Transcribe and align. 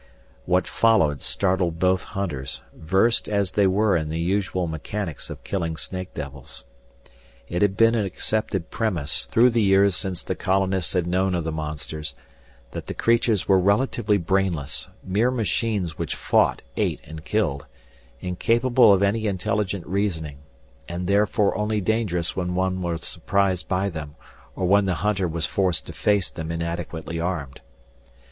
What 0.47 0.65
followed 0.65 1.21
startled 1.21 1.77
both 1.77 2.05
hunters, 2.05 2.63
versed 2.73 3.29
as 3.29 3.51
they 3.51 3.67
were 3.67 3.95
in 3.95 4.09
the 4.09 4.17
usual 4.19 4.65
mechanics 4.65 5.29
of 5.29 5.43
killing 5.43 5.77
snake 5.77 6.15
devils. 6.15 6.65
It 7.47 7.61
had 7.61 7.77
been 7.77 7.93
an 7.93 8.03
accepted 8.03 8.71
premise, 8.71 9.25
through 9.25 9.51
the 9.51 9.61
years 9.61 9.95
since 9.95 10.23
the 10.23 10.33
colonists 10.33 10.93
had 10.93 11.05
known 11.05 11.35
of 11.35 11.43
the 11.43 11.51
monsters, 11.51 12.15
that 12.71 12.87
the 12.87 12.95
creatures 12.95 13.47
were 13.47 13.59
relatively 13.59 14.17
brainless, 14.17 14.89
mere 15.03 15.29
machines 15.29 15.99
which 15.99 16.15
fought, 16.15 16.63
ate, 16.77 17.01
and 17.03 17.23
killed, 17.23 17.67
incapable 18.21 18.91
of 18.91 19.03
any 19.03 19.27
intelligent 19.27 19.85
reasoning, 19.85 20.39
and 20.89 21.05
therefore 21.05 21.55
only 21.55 21.79
dangerous 21.79 22.35
when 22.35 22.55
one 22.55 22.81
was 22.81 23.01
surprised 23.01 23.67
by 23.67 23.87
them 23.87 24.15
or 24.55 24.65
when 24.65 24.85
the 24.85 24.95
hunter 25.05 25.27
was 25.27 25.45
forced 25.45 25.85
to 25.85 25.93
face 25.93 26.31
them 26.31 26.51
inadequately 26.51 27.19
armed. 27.19 27.61